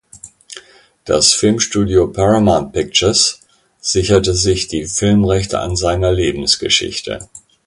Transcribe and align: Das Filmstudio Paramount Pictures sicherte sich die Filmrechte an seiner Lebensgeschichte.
Das 1.05 1.31
Filmstudio 1.31 2.07
Paramount 2.07 2.73
Pictures 2.73 3.39
sicherte 3.79 4.33
sich 4.33 4.67
die 4.67 4.85
Filmrechte 4.85 5.59
an 5.59 5.75
seiner 5.75 6.11
Lebensgeschichte. 6.11 7.29